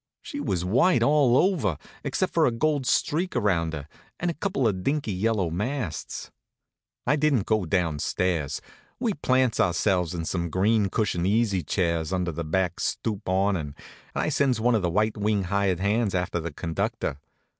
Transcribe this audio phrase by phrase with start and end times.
[0.23, 3.87] She was white all over, except for a gold streak around her,
[4.19, 6.31] and a couple of dinky yellow masts.
[7.05, 8.63] I didn't go down stairs.
[8.99, 13.75] We plants ourselves in some green cushioned easy chairs under the back stoop awnin',
[14.15, 17.19] and I sends one of the white wing hired hands after the conductor.